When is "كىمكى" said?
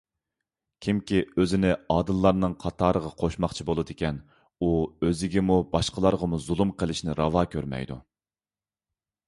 0.85-1.19